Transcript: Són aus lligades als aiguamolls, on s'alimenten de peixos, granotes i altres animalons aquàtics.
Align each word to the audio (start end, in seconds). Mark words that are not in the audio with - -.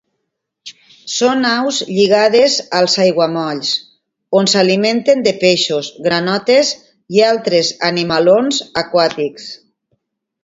Són 1.15 1.43
aus 1.49 1.81
lligades 1.89 2.55
als 2.77 2.95
aiguamolls, 3.03 3.73
on 4.41 4.49
s'alimenten 4.53 5.21
de 5.29 5.33
peixos, 5.45 5.89
granotes 6.07 6.71
i 7.19 7.23
altres 7.27 7.71
animalons 7.91 8.63
aquàtics. 8.83 9.47